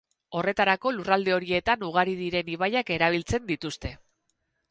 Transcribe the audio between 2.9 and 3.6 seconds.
erabiltzen